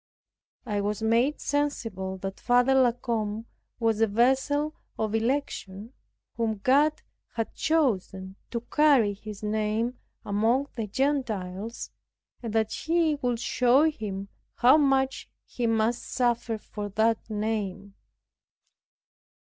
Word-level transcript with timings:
I 0.65 0.81
was 0.81 1.03
made 1.03 1.39
sensible 1.39 2.17
that 2.23 2.39
Father 2.39 2.73
La 2.73 2.91
Combe 2.91 3.45
was 3.79 4.01
a 4.01 4.07
vessel 4.07 4.73
of 4.97 5.13
election, 5.13 5.93
whom 6.37 6.57
God 6.57 7.03
had 7.35 7.53
chosen 7.53 8.35
to 8.49 8.61
carry 8.61 9.13
His 9.13 9.43
name 9.43 9.99
among 10.25 10.69
the 10.75 10.87
Gentiles, 10.87 11.91
and 12.41 12.51
that 12.53 12.71
He 12.73 13.13
would 13.21 13.39
show 13.39 13.83
him 13.91 14.29
how 14.55 14.75
much 14.77 15.29
he 15.45 15.67
must 15.67 16.01
suffer 16.03 16.57
for 16.57 16.89
that 16.89 17.29
name. 17.29 17.93